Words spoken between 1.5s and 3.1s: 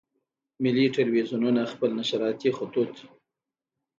خپل نشراتي خطوط.